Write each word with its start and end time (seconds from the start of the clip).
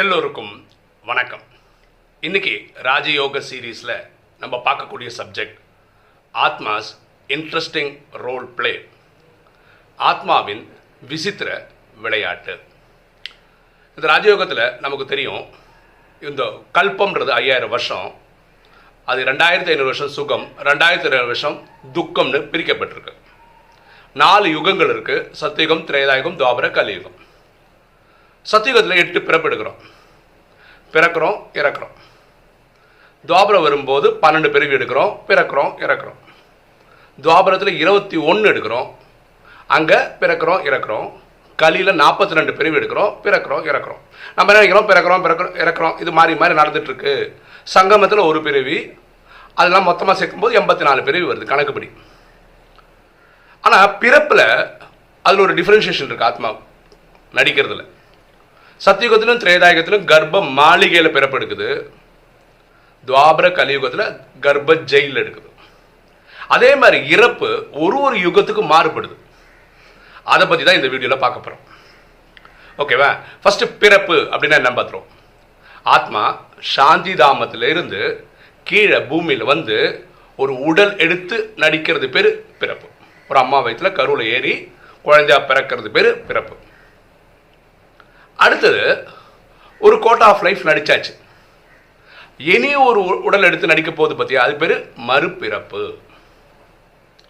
எல்லோருக்கும் 0.00 0.66
வணக்கம். 1.04 1.42
இன்னைக்கு 2.20 2.70
ராஜயோக 2.82 3.40
சீரீஸில் 3.50 3.92
நம்ம 4.38 4.60
பார்க்கக்கூடிய 4.64 5.10
சப்ஜெக்ட் 5.18 5.58
ஆத்மாஸ் 6.34 6.90
இன்ட்ரெஸ்டிங் 7.28 7.92
ரோல் 8.10 8.48
ப்ளே. 8.48 8.88
ஆத்மாவின் 9.96 10.72
விசித்திர 11.10 11.68
விளையாட்டு. 12.00 12.60
இந்த 13.96 14.08
ராஜயோகத்தில் 14.14 14.78
நமக்கு 14.78 15.06
தெரியும் 15.06 15.44
இந்த 16.20 16.62
கல்பம்ன்றது 16.78 17.34
ஐயாயிரம் 17.40 17.74
வருஷம் 17.76 18.14
அது 19.04 19.24
ரெண்டாயிரத்தி 19.24 19.72
ஐநூறு 19.74 19.90
வருஷம் 19.92 20.14
சுகம் 20.18 20.48
ரெண்டாயிரத்தி 20.70 21.10
ஐநூறு 21.10 21.30
வருஷம் 21.32 21.68
துக்கம்னு 21.98 22.42
பிரிக்கப்பட்டிருக்கு. 22.54 23.14
நாலு 24.12 24.48
யுகங்கள் 24.48 24.92
இருக்குது 24.96 25.28
சத்தியுகம் 25.42 25.86
திரேதாயுகம் 25.90 26.40
துவாபர 26.42 26.70
கலியுகம். 26.70 27.24
சத்தியுகத்தில் 28.50 29.00
எட்டு 29.02 29.18
பிறப்பு 29.28 29.48
எடுக்கிறோம் 29.48 29.78
பிறக்கிறோம் 30.94 31.38
இறக்குறோம். 31.60 31.94
துவாபரம் 33.28 33.64
வரும்போது 33.66 34.06
பன்னெண்டு 34.22 34.48
பிறவி 34.54 34.76
எடுக்கிறோம் 34.78 35.12
பிறக்கிறோம் 35.28 35.72
இறக்குறோம். 35.84 36.18
துவாபரத்தில் 37.24 37.78
இருபத்தி 37.82 38.16
ஒன்று 38.30 38.46
எடுக்கிறோம். 38.52 38.88
அங்கே 39.76 39.98
பிறக்கிறோம் 40.20 40.60
இறக்குறோம். 40.68 41.08
கலியில் 41.62 41.98
நாற்பத்தி 42.02 42.38
ரெண்டு 42.38 42.52
பிரிவு 42.58 42.78
எடுக்கிறோம் 42.80 43.10
பிறக்கிறோம் 43.24 43.64
இறக்குறோம். 43.70 44.00
நம்ம 44.36 44.52
நினைக்கிறோம்? 44.56 44.86
பிறக்கிறோம் 44.90 45.24
பிறக்கிறோம் 45.26 45.56
இறக்குறோம். 45.62 45.96
இது 46.02 46.12
மாறி 46.18 46.34
மாறி 46.42 46.54
நடந்துட்டுருக்கு. 46.60 47.14
சங்கமத்தில் 47.74 48.26
ஒரு 48.30 48.40
பிரிவி 48.46 48.78
அதெல்லாம் 49.58 49.88
மொத்தமாக 49.90 50.16
சேர்க்கும்போது 50.20 50.58
எண்பத்தி 50.60 50.84
நாலு 50.88 51.02
பிரிவு 51.08 51.28
வருது 51.32 51.50
கணக்குப்படி. 51.52 51.88
ஆனால் 53.66 53.92
பிறப்பில் 54.04 54.46
அதில் 55.26 55.44
ஒரு 55.48 55.54
டிஃப்ரென்ஷியேஷன் 55.60 56.08
இருக்குது 56.08 56.30
ஆத்மா 56.30 56.50
நடிக்கிறதுல. 57.38 57.84
சத்தியுகத்திலும் 58.84 59.42
திரேதாயுகத்திலும் 59.42 60.08
கர்ப்ப 60.12 60.40
மாளிகையில் 60.58 61.14
பிறப்பெடுக்குது. 61.16 61.68
துவாபர 63.08 63.46
கலியுகத்தில் 63.58 64.14
கர்ப்ப 64.44 64.76
ஜெயிலில் 64.90 65.20
எடுக்குது. 65.22 65.50
அதே 66.54 66.70
மாதிரி 66.80 66.98
இறப்பு 67.14 67.48
ஒரு 67.84 67.96
ஒரு 68.06 68.16
யுகத்துக்கும் 68.26 68.72
மாறுபடுது. 68.74 69.16
அதை 70.32 70.44
பற்றி 70.46 70.64
தான் 70.64 70.78
இந்த 70.78 70.88
வீடியோவில் 70.92 71.22
பார்க்க 71.24 71.44
போகிறோம் 71.44 71.64
ஓகேவா 72.82 73.10
ஃபஸ்ட்டு 73.42 73.66
பிறப்பு 73.82 74.16
அப்படின்னா 74.32 74.58
என்ன 74.60 74.72
பார்த்துருவோம் 74.78 75.10
ஆத்மா 75.94 76.22
சாந்தி 76.74 77.12
தாமத்தில் 77.20 77.66
இருந்து 77.72 78.00
கீழே 78.66 78.98
பூமியில் 79.10 79.50
வந்து 79.52 79.76
ஒரு 80.42 80.52
உடல் 80.68 80.92
எடுத்து 81.04 81.36
நடிக்கிறது 81.62 82.06
பேர் 82.14 82.30
பிறப்பு. 82.60 82.88
ஒரு 83.30 83.38
அம்மா 83.44 83.58
வயிற்றில் 83.64 83.96
கருவில் 83.98 84.30
ஏறி 84.36 84.54
குழந்தையா 85.04 85.38
பிறக்கிறது 85.50 85.90
பேர் 85.96 86.10
பிறப்பு. 86.28 86.54
அடுத்தது 88.36 89.08
ஒரு 89.78 89.98
கோட் 89.98 90.22
ஆஃப் 90.22 90.42
லைஃப் 90.42 90.62
நடிச்சாச்சு. 90.64 91.12
இனி 92.38 92.74
ஒரு 92.74 93.00
உடல் 93.28 93.46
எடுத்து 93.48 93.66
நடிக்க 93.66 93.90
போகுது 93.90 94.16
பற்றியா 94.20 94.42
அது 94.46 94.54
பேர் 94.54 94.74
மறுபிறப்பு. 95.08 95.82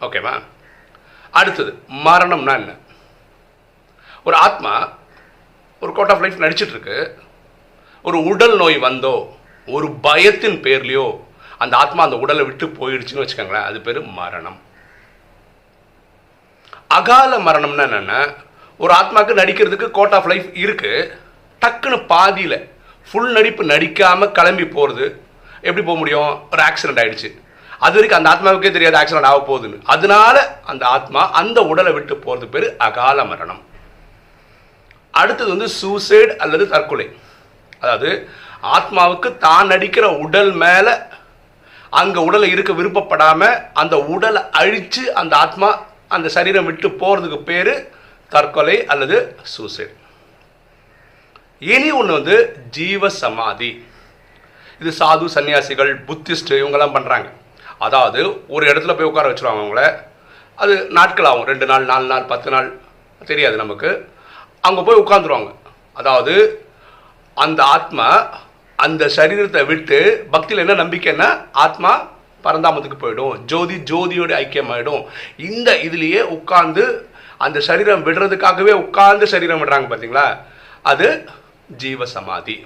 ஓகேவா 0.00 0.34
அடுத்தது 1.30 1.72
மரணம்னா 1.88 2.54
என்ன? 2.60 2.74
ஒரு 4.24 4.36
ஆத்மா 4.36 4.72
ஒரு 5.80 5.92
கோட் 5.92 6.10
ஆஃப் 6.10 6.24
லைஃப் 6.24 6.42
நடிச்சிட்ருக்கு. 6.44 6.96
ஒரு 8.02 8.18
உடல் 8.24 8.56
நோய் 8.56 8.78
வந்தோ 8.78 9.14
ஒரு 9.66 9.86
பயத்தின் 10.02 10.58
பேர்லையோ 10.66 11.06
அந்த 11.58 11.74
ஆத்மா 11.76 12.02
அந்த 12.02 12.16
உடலை 12.24 12.44
விட்டு 12.44 12.66
போயிடுச்சுன்னு 12.66 13.22
வச்சுக்கோங்களேன் 13.22 13.68
அது 13.70 13.80
பேர் 13.80 14.00
மரணம். 14.20 14.58
அகால 16.98 17.38
மரணம்னா 17.46 17.84
என்னென்ன 17.88 18.34
ஒரு 18.80 18.92
ஆத்மாக்கு 19.00 19.40
நடிக்கிறதுக்கு 19.40 19.86
கோட் 19.98 20.14
ஆஃப் 20.16 20.28
லைஃப் 20.32 20.48
இருக்குது 20.64 21.08
டக்குன்னு 21.62 21.98
பாதியில் 22.12 22.58
ஃபுல் 23.08 23.32
நடிப்பு 23.36 23.62
நடிக்காமல் 23.72 24.32
கிளம்பி 24.38 24.66
போகிறது 24.76 25.06
எப்படி 25.66 25.82
போக 25.84 25.96
முடியும்? 26.00 26.32
ஒரு 26.52 26.62
ஆக்சிடென்ட் 26.68 27.00
ஆகிடுச்சு 27.02 27.30
அது 27.84 27.94
வரைக்கும் 27.96 28.18
அந்த 28.18 28.30
ஆத்மாவுக்கே 28.32 28.72
தெரியாது 28.76 28.98
ஆக்சிடென்ட் 29.00 29.30
ஆக 29.30 29.40
போகுதுன்னு. 29.48 29.78
அதனால 29.94 30.36
அந்த 30.70 30.84
ஆத்மா 30.96 31.22
அந்த 31.40 31.58
உடலை 31.70 31.92
விட்டு 31.96 32.14
போகிறது 32.26 32.46
பேர் 32.54 32.68
அகால 32.86 33.24
மரணம். 33.30 33.62
அடுத்தது 35.20 35.50
வந்து 35.54 35.68
சூசைட் 35.80 36.32
அல்லது 36.44 36.64
தற்கொலை. 36.74 37.06
அதாவது 37.82 38.10
ஆத்மாவுக்கு 38.76 39.28
தான் 39.46 39.70
நடிக்கிற 39.72 40.06
உடல் 40.24 40.52
மேலே 40.62 40.94
அங்கே 42.00 42.20
உடலை 42.28 42.48
இருக்க 42.54 42.72
விருப்பப்படாமல் 42.78 43.58
அந்த 43.80 43.96
உடலை 44.14 44.40
அழித்து 44.60 45.02
அந்த 45.20 45.32
ஆத்மா 45.44 45.68
அந்த 46.16 46.28
சரீரம் 46.36 46.66
விட்டு 46.68 46.88
போகிறதுக்கு 47.02 47.38
பேர் 47.50 47.74
தற்கொலை 48.32 48.76
அல்லது 48.92 49.16
சூசைட். 49.54 49.94
இனி 51.72 51.90
ஒன்று 51.98 52.12
வந்து 52.18 52.36
ஜீவ 52.76 53.08
சமாதி 53.22 53.70
இது 54.80 54.90
சாது 54.98 55.26
சன்னியாசிகள் 55.34 55.92
புத்திஸ்ட் 56.08 56.50
இவங்கெல்லாம் 56.60 56.96
பண்ணுறாங்க 56.96 57.28
அதாவது 57.86 58.20
ஒரு 58.54 58.64
இடத்துல 58.70 58.94
போய் 58.96 59.10
உட்கார 59.10 59.30
வச்சுருவாங்க 59.30 59.62
அவங்கள. 59.62 59.82
அது 60.62 60.74
நாட்கள் 60.98 61.28
ஆகும் 61.30 61.48
ரெண்டு 61.50 61.66
நாள் 61.70 61.88
நாலு 61.92 62.06
நாள் 62.12 62.30
பத்து 62.32 62.50
நாள். 62.54 62.68
தெரியாது 63.30 63.56
நமக்கு. 63.62 63.90
அங்கே 64.66 64.82
போய் 64.86 65.02
உட்காந்துருவாங்க 65.02 65.50
அதாவது 66.00 66.34
அந்த 67.36 67.60
ஆத்மா 67.76 68.08
அந்த 68.78 69.02
சரீரத்தை 69.16 69.62
விட்டு 69.70 69.98
பக்தியில் 70.34 70.62
என்ன 70.64 70.74
நம்பிக்கைன்னா 70.82 71.28
ஆத்மா 71.64 71.92
பரந்தாமத்துக்கு 72.44 72.98
போயிடும். 73.02 73.34
ஜோதி 73.52 73.76
ஜோதியோட 73.90 74.32
ஐக்கியமாயிடும். 74.44 75.02
இந்த 75.48 75.70
இதுலேயே 75.86 76.22
உட்கார்ந்து 76.36 76.84
அந்த 77.40 77.58
சரீரம் 77.68 78.04
விடுறதுக்காகவே 78.06 78.72
உட்கார்ந்து 78.84 79.26
சரீரம் 79.34 79.60
விடுறாங்க 79.62 79.86
பார்த்தீங்களா 79.90 80.26
அது 80.92 81.08
ஜீவ 81.82 82.06
சமாதி 82.16 82.56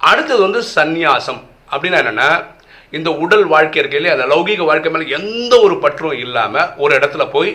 அடுத்தது 0.00 0.40
வந்து 0.46 0.60
சந்நியாசம். 0.76 1.40
அப்படின்னா 1.72 1.98
என்னென்னா 2.02 2.28
இந்த 2.96 3.08
உடல் 3.24 3.46
வாழ்க்கை 3.52 3.78
இருக்கையிலே 3.82 4.12
அந்த 4.12 4.24
லௌகீக 4.32 4.64
வாழ்க்கை 4.68 4.90
மேலே 4.92 5.06
எந்த 5.18 5.54
ஒரு 5.66 5.74
பற்றும் 5.84 6.16
இல்லாமல் 6.24 6.68
ஒரு 6.82 6.92
இடத்துல 6.98 7.24
போய் 7.34 7.50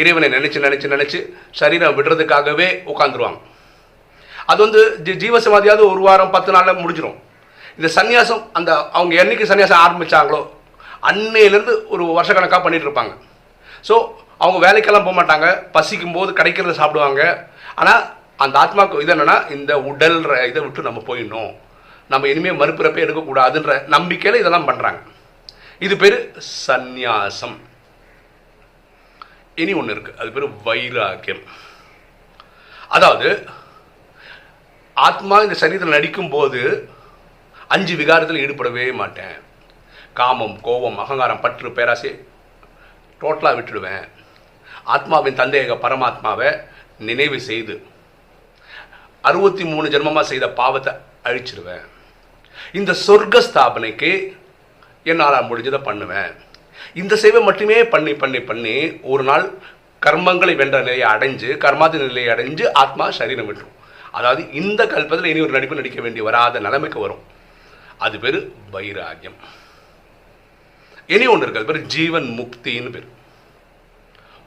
இறைவனை 0.00 0.28
நினச்சி 0.36 0.58
நினச்சி 0.64 0.88
நினச்சி 0.94 1.18
சரீரம் 1.60 1.96
விடுறதுக்காகவே 1.98 2.68
உட்காந்துருவாங்க 2.92 3.40
அது 4.52 4.60
வந்து 4.66 4.82
ஜி 5.06 5.12
ஜீவ 5.22 5.36
சமாதியாவது 5.46 5.84
ஒரு 5.92 6.02
வாரம் 6.06 6.34
பத்து 6.36 6.50
நாளில் 6.56 6.80
முடிஞ்சிடும் 6.82 7.16
இந்த 7.78 7.88
சந்நியாசம் 7.96 8.42
அந்த 8.58 8.70
அவங்க 8.96 9.14
என்னைக்கு 9.22 9.50
சன்னியாசம் 9.50 9.82
ஆரம்பித்தாங்களோ 9.84 10.40
அன்னையிலேருந்து 11.10 11.74
ஒரு 11.94 12.04
வருஷக்கணக்காக 12.18 12.60
பண்ணிகிட்டு 12.62 12.88
இருப்பாங்க. 12.88 13.12
ஸோ 13.88 13.94
அவங்க 14.42 14.58
வேலைக்கெல்லாம் 14.66 15.06
போக 15.06 15.16
மாட்டாங்க. 15.18 15.48
பசிக்கும் 15.76 16.16
போது 16.16 16.30
கிடைக்கிறத 16.38 16.74
சாப்பிடுவாங்க. 16.80 17.22
ஆனால் 17.80 18.02
அந்த 18.44 18.56
ஆத்மாவுக்கு 18.62 19.04
இது 19.04 19.14
என்னென்னா 19.14 19.36
இந்த 19.56 19.72
உடல்ற 19.90 20.32
இதை 20.48 20.60
விட்டு 20.64 20.88
நம்ம 20.88 21.02
போயிடணும். 21.10 21.52
நம்ம 22.12 22.28
இனிமேல் 22.32 22.58
மறுபிறப்பே 22.60 23.04
எடுக்கக்கூடாதுன்ற 23.04 23.74
நம்பிக்கையில் 23.94 24.40
இதெல்லாம் 24.42 24.68
பண்ணுறாங்க 24.70 25.00
இது 25.86 25.94
பேர் 26.02 26.18
சந்நியாசம். 26.66 27.56
இனி 29.62 29.72
ஒன்று 29.80 29.94
இருக்குது 29.94 30.18
அது 30.20 30.30
பேர் 30.34 30.46
வைராக்கியம். 30.66 31.42
அதாவது 32.96 33.28
ஆத்மா 35.06 35.36
இந்த 35.46 35.56
சரீரத்தில் 35.62 35.96
நடிக்கும்போது 35.96 36.60
அஞ்சு 37.74 37.94
விகாரத்தில் 38.00 38.42
ஈடுபடவே 38.44 38.84
மாட்டேன். 39.00 39.36
காமம் 40.20 40.56
கோபம் 40.66 41.00
அகங்காரம் 41.04 41.42
பற்று 41.44 41.70
பேராசை 41.78 42.12
டோட்டலாக 43.20 43.56
விட்டுடுவேன். 43.58 44.06
ஆத்மாவின் 44.94 45.38
தந்தையக 45.40 45.76
பரமாத்மாவை 45.84 46.48
நினைவு 47.08 47.38
செய்து 47.50 47.74
அறுபத்தி 49.28 49.64
மூணு 49.72 49.86
ஜென்மமாக 49.94 50.24
செய்த 50.32 50.46
பாவத்தை 50.60 50.92
அழிச்சிடுவேன் 51.28 51.86
இந்த 52.78 52.92
சொர்க்க 53.06 53.42
ஸ்தாபனைக்கு 53.46 54.10
என்னால் 55.10 55.46
முடிஞ்சதை 55.48 55.80
பண்ணுவேன். 55.88 56.34
இந்த 57.00 57.14
சேவை 57.22 57.40
மட்டுமே 57.48 57.78
பண்ணி 57.94 58.12
பண்ணி 58.22 58.40
பண்ணி 58.50 58.76
ஒரு 59.12 59.24
நாள் 59.30 59.46
கர்மங்களை 60.06 60.54
வென்ற 60.60 60.76
நிலையை 60.86 61.06
அடைஞ்சு 61.14 61.48
கர்மாதி 61.64 61.98
நிலையை 62.04 62.30
அடைஞ்சு 62.34 62.64
ஆத்மா 62.82 63.04
சரீரம் 63.18 63.48
விட்டுரும். 63.48 63.74
அதாவது 64.18 64.42
இந்த 64.60 64.80
கல்பத்தில் 64.94 65.30
இனி 65.32 65.44
ஒரு 65.46 65.56
நடிப்பு 65.56 65.78
நடிக்க 65.80 66.00
வேண்டி 66.04 66.20
வராத 66.28 66.60
நிலைமைக்கு 66.66 66.98
வரும். 67.04 67.22
அது 68.06 68.16
பேர் 68.24 68.38
வைராகியம். 68.74 69.38
இனி 71.14 71.26
ஒன்று 71.32 71.46
இருக்கு 71.46 71.70
பேர் 71.72 71.86
ஜீவன் 71.96 72.28
முக்தின்னு 72.38 72.92
பேர். 72.96 73.08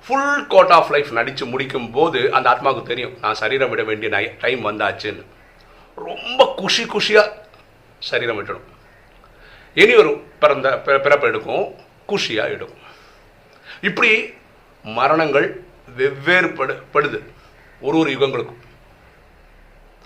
ஃபுல் 0.09 0.47
கோட் 0.47 0.71
ஆஃப் 0.71 0.91
லைஃப் 0.91 1.11
நடித்து 1.11 1.45
முடிக்கும் 1.45 1.91
போது 1.91 2.33
அந்த 2.33 2.49
ஆத்மாவுக்கு 2.49 2.83
தெரியும் 2.83 3.17
நான் 3.21 3.33
சரீரம் 3.33 3.69
விட 3.69 3.83
வேண்டிய 3.83 4.35
டைம் 4.39 4.65
வந்தாச்சுன்னு. 4.65 5.25
ரொம்ப 5.95 6.53
குஷி 6.57 6.83
குஷியாக 6.83 7.31
சரீரம் 7.99 8.45
விட்டுடும். 8.45 8.61
இனி 9.73 9.95
ஒரு 9.95 10.23
பிறந்த 10.39 10.79
பிற- 10.79 10.99
பிறப்பு 10.99 11.27
எடுக்கும் 11.27 11.75
குஷியாக 12.07 12.49
எடுக்கும் 12.49 12.77
இப்படி 13.81 14.33
மரணங்கள் 14.83 15.63
வெவ்வேறு 15.95 16.53
படு 16.53 16.83
படுது. 16.93 17.23
ஒரு 17.81 17.97
ஒரு 17.97 18.11
யுகங்களுக்கும். 18.11 18.57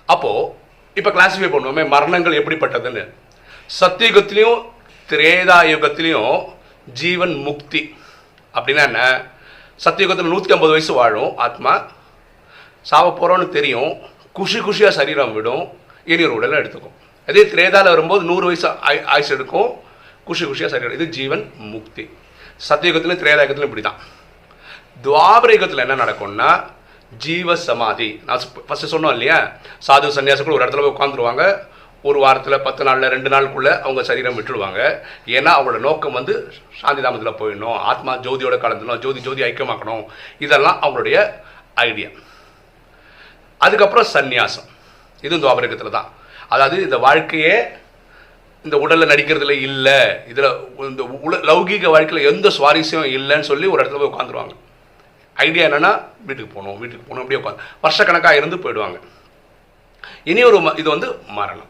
அப்போது 0.06 0.54
இப்போ 0.94 1.10
கிளாஸிஃபை 1.10 1.50
பண்ணுவோமே 1.50 1.88
மரணங்கள் 1.88 2.44
எப்படிப்பட்டதுன்னு. 2.44 3.14
சத்தியுகத்திலையும் 3.80 4.66
திரேதா 5.10 5.66
யுகத்திலையும் 5.76 6.54
ஜீவன் 6.94 7.34
முக்தி. 7.34 7.96
அப்படின்னா 8.54 8.84
என்ன? 8.84 9.32
சத்தியுகத்தில் 9.84 10.32
நூற்றி 10.34 10.52
ஐம்பது 10.54 10.72
வயசு 10.72 10.94
வாழும் 10.94 11.38
ஆத்மா. 11.38 11.74
சாவ 12.82 13.06
போகிறோன்னு 13.10 13.50
தெரியும். 13.50 13.92
குஷி 14.34 14.60
குஷியாக 14.60 14.90
சரீரம் 14.90 15.34
விடும். 15.34 15.64
இனி 16.06 16.24
ஒரு 16.24 16.34
உடலை 16.34 16.60
எடுத்துக்கும். 16.60 16.96
அதே 17.28 17.44
திரேதால 17.44 17.84
வரும்போது 17.84 18.24
நூறு 18.24 18.46
வயசு 18.46 18.68
ஆய் 18.90 19.04
ஆயுசு 19.04 19.34
எடுக்கும். 19.36 19.70
குஷி 20.24 20.46
குஷியாக 20.46 20.72
சரீரம். 20.74 20.96
இது 20.98 21.06
ஜீவன் 21.06 21.54
முக்தி. 21.58 22.10
சத்தியுகத்திலும் 22.70 23.22
திரேதாயுகத்திலும் 23.22 23.70
இப்படி 23.70 23.82
தான் 23.82 24.00
துவாபரயுகத்தில் 25.04 25.84
என்ன 25.86 25.96
நடக்கும்னா 26.04 26.50
ஜீவ 27.18 27.56
சமாதி. 27.56 28.22
நான் 28.26 28.40
ஃபஸ்ட்டு 28.68 28.92
சொன்னோம் 28.94 29.12
இல்லையா? 29.12 29.52
சாது 29.88 30.08
சன்னியாசிகள் 30.18 30.58
ஒரு 30.58 30.66
இடத்துல 30.66 30.84
போய் 30.84 30.96
உட்காந்துருவாங்க 30.96 31.44
ஒரு 32.08 32.18
வாரத்தில் 32.24 32.64
பத்து 32.68 32.84
நாளில் 32.88 33.14
ரெண்டு 33.14 33.30
நாளுக்குள்ளே 33.34 33.74
அவங்க 33.86 34.02
சரீரம் 34.10 34.38
விட்டுடுவாங்க 34.38 34.80
ஏன்னா 35.36 35.52
அவங்களோட 35.58 35.80
நோக்கம் 35.88 36.18
வந்து 36.20 36.34
சாந்தி 36.80 37.02
தாமத்தில் 37.06 37.40
போயிடணும். 37.42 37.78
ஆத்மா 37.92 38.14
ஜோதியோட 38.26 38.56
கலந்துடணும். 38.64 39.02
ஜோதி 39.06 39.20
ஜோதி 39.28 39.44
ஐக்கியமாக்கணும். 39.50 40.04
இதெல்லாம் 40.46 40.82
அவங்களுடைய 40.84 41.18
ஐடியா 41.88 42.10
அதுக்கப்புறம் 43.66 44.12
சந்நியாசம். 44.16 44.68
இது 45.28 45.42
துவாபரகத்தில் 45.44 45.96
தான். 45.98 46.10
அதாவது 46.54 46.78
இந்த 46.88 46.98
வாழ்க்கையே 47.08 47.56
இந்த 48.66 48.76
உடலில் 48.84 49.12
நடிக்கிறதுல 49.12 49.54
இல்லை. 49.70 50.00
இதில் 50.32 50.52
இந்த 50.92 51.04
உல 51.26 51.40
லௌகீக 51.50 51.90
வாழ்க்கையில் 51.96 52.30
எந்த 52.32 52.48
சுவாரஸ்யம் 52.58 53.10
இல்லைன்னு 53.18 53.50
சொல்லி 53.52 53.66
ஒரு 53.74 53.82
இடத்துல 53.82 54.02
போய் 54.02 54.14
உட்காந்துருவாங்க 54.14 54.56
ஐடியா 55.46 55.66
என்னென்னா 55.68 55.92
வீட்டுக்கு 56.28 56.52
போகணும் 56.56 56.80
வீட்டுக்கு 56.82 57.06
போகணும் 57.08 57.24
அப்படியே 57.24 57.42
உட்காந்து 57.42 57.64
வருஷக்கணக்காக 57.86 58.40
இருந்து 58.42 58.64
போயிடுவாங்க. 58.64 58.98
இனி 60.32 60.44
ஒரு 60.50 60.58
இது 60.82 60.90
வந்து 60.96 61.08
மரணம். 61.40 61.70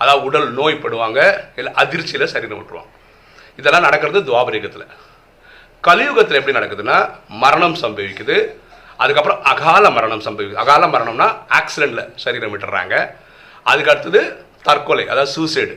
அதாவது 0.00 0.24
உடல் 0.28 0.48
நோய்படுவாங்க 0.60 1.20
இல்லை 1.58 1.72
அதிர்ச்சியில் 1.82 2.32
சரீரம் 2.34 2.58
விட்டுருவாங்க. 2.60 2.92
இதெல்லாம் 3.60 3.86
நடக்கிறது 3.88 4.20
துவாபரிகத்தில் 4.28 4.86
கலியுகத்தில் 5.88 6.38
எப்படி 6.38 6.56
நடக்குதுன்னா 6.58 6.96
மரணம் 7.42 7.76
சம்பவிக்குது. 7.82 8.36
அதுக்கப்புறம் 9.02 9.42
அகால 9.52 9.84
மரணம் 9.96 10.24
சம்பவிக்குது. 10.26 10.62
அகால 10.64 10.84
மரணம்னா 10.94 11.28
ஆக்சிடெண்ட்டில் 11.58 12.08
சரீரம் 12.24 12.52
விட்டுறாங்க. 12.54 12.94
அதுக்கு 13.70 13.92
அடுத்தது 13.92 14.22
தற்கொலை 14.68 15.04
அதாவது 15.12 15.32
சூசைடு 15.36 15.74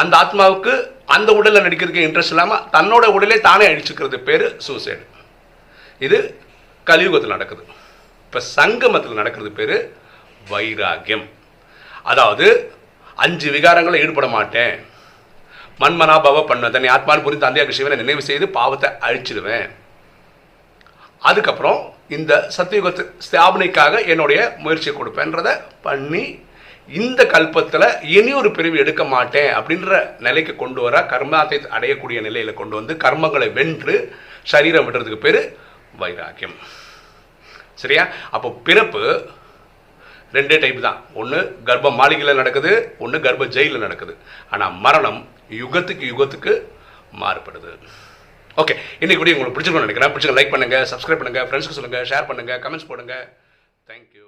அந்த 0.00 0.14
ஆத்மாவுக்கு 0.22 0.72
அந்த 1.16 1.30
உடலில் 1.38 1.64
நடிக்கிறதுக்கு 1.66 2.06
இன்ட்ரெஸ்ட் 2.06 2.34
இல்லாமல் 2.34 2.62
தன்னோட 2.76 3.04
உடலே 3.16 3.36
தானே 3.48 3.64
அழிச்சுக்கிறது 3.72 4.18
பேர் 4.28 4.46
சூசைடு 4.66 5.04
இது 6.06 6.18
கலியுகத்தில் 6.90 7.34
நடக்குது. 7.34 7.62
இப்போ 8.26 8.40
சங்கமத்தில் 8.56 9.20
நடக்கிறது 9.20 9.50
பேர் 9.58 9.76
வைராகியம். 10.52 11.26
அதாவது 12.12 12.46
அஞ்சு 13.14 13.50
விகாரங்களை 13.50 13.98
ஈடுபட 14.02 14.26
மாட்டேன். 14.26 14.74
மண்மனாபவ 15.80 16.46
பண்ணுவேன். 16.46 16.72
தன்னை 16.72 16.90
ஆத்மான் 16.90 17.22
புரிந்து 17.22 17.46
தந்தையாக 17.46 17.72
சிவனை 17.72 17.96
நினைவு 17.96 18.22
செய்து 18.22 18.48
பாவத்தை 18.48 18.90
அழிச்சிடுவேன். 19.00 19.68
அதுக்கப்புறம் 21.22 21.94
இந்த 22.08 22.50
சத்தியுகத்து 22.56 23.02
ஸ்தாபனைக்காக 23.26 24.06
என்னுடைய 24.06 24.54
முயற்சியை 24.58 24.94
கொடுப்பேன்றத 24.96 25.60
பண்ணி 25.82 26.42
இந்த 26.88 27.24
கல்பத்தில் 27.24 27.86
இனி 28.02 28.32
ஒரு 28.32 28.50
பிரிவு 28.50 28.76
எடுக்க 28.78 29.04
மாட்டேன் 29.04 29.52
அப்படின்ற 29.58 30.18
நிலைக்கு 30.18 30.56
கொண்டு 30.56 30.80
வர 30.80 31.00
கர்மாத்தை 31.00 31.58
அடையக்கூடிய 31.76 32.20
நிலையில் 32.20 32.58
கொண்டு 32.60 32.74
வந்து 32.74 32.94
கர்மங்களை 32.94 33.52
வென்று 33.52 33.94
சரீரம் 34.42 34.86
விடுறதுக்கு 34.86 35.16
பேர் 35.16 35.56
வைராக்கியம். 35.98 36.56
சரியா? 37.74 38.06
அப்போ 38.30 38.48
பிறப்பு 38.64 39.02
ரெண்டே 40.36 40.56
டைப் 40.64 40.80
தான். 40.86 40.98
ஒன்று 41.20 41.38
கர்ப்ப 41.68 41.92
மாளிகையில் 42.00 42.38
நடக்குது 42.40 42.72
ஒன்று 43.04 43.18
கர்ப்ப 43.26 43.46
ஜெயிலில் 43.56 43.84
நடக்குது. 43.86 44.14
ஆனால் 44.54 44.74
மரணம் 44.86 45.20
யுகத்துக்கு 45.62 46.04
யுகத்துக்கு 46.12 46.54
மாறுபடுது. 47.22 47.72
ஓகே 48.62 48.76
இன்னைக்கு 49.02 49.20
கூட 49.22 49.32
உங்களுக்கு 49.36 49.56
பிடிச்சிருக்கணும்னு 49.56 49.88
நினைக்கிறேன். 49.88 50.12
பிடிச்சிங்க 50.14 50.36
லைக் 50.38 50.54
பண்ணுங்கள் 50.54 50.86
சப்ஸ்கிரைப் 50.92 51.22
பண்ணுங்கள் 51.22 51.48
ஃப்ரெண்ட்ஸ்க்கு 51.50 51.78
சொல்லுங்கள் 51.80 52.08
ஷேர் 52.12 52.30
பண்ணுங்கள் 52.30 52.62
கமெண்ட்ஸ் 52.66 52.90
போடுங்க. 52.92 53.16
தேங்க்யூ 53.90 54.26